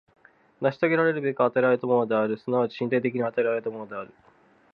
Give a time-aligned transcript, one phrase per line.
[0.61, 4.11] 成し遂げらるべく与えられたものである、即ち身体的に与えられたものである。